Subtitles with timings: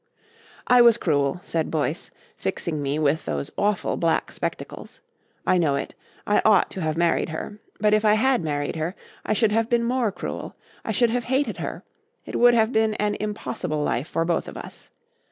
[0.65, 4.99] "I was cruel," said Boyce, fixing me with those awful black spectacles,
[5.45, 5.93] "I know it.
[6.25, 7.59] I ought to have married her.
[7.79, 10.55] But if I had married her, I should have been more cruel.
[10.83, 11.83] I should have hated her.
[12.25, 14.89] It would have been an impossible life for both of us.